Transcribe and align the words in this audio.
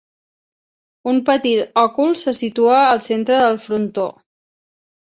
Un 1.11 1.19
petit 1.27 1.77
òcul 1.83 2.17
se 2.23 2.35
situa 2.41 2.81
al 2.89 3.07
centre 3.11 3.41
del 3.47 3.63
frontó. 3.69 4.13